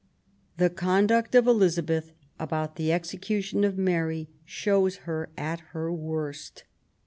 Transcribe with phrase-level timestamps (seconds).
[0.57, 6.63] The conduct of Elizabeth about the execution of Mary shows her at her worst.